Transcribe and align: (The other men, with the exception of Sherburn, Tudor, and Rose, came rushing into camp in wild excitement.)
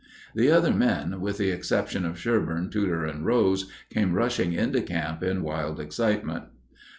(The 0.33 0.49
other 0.49 0.73
men, 0.73 1.21
with 1.21 1.37
the 1.37 1.51
exception 1.51 2.05
of 2.05 2.17
Sherburn, 2.17 2.71
Tudor, 2.71 3.05
and 3.05 3.23
Rose, 3.23 3.69
came 3.91 4.13
rushing 4.15 4.51
into 4.51 4.81
camp 4.81 5.21
in 5.21 5.43
wild 5.43 5.79
excitement.) 5.79 6.45